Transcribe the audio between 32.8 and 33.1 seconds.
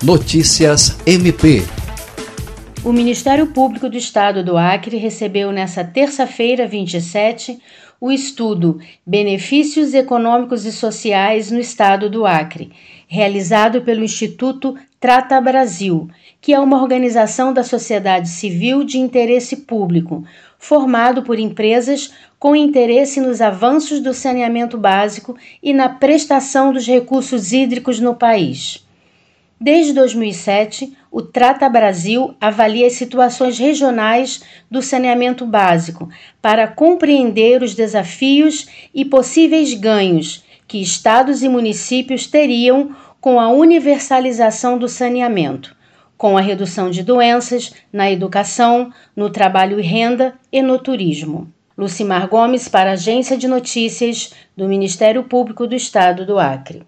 as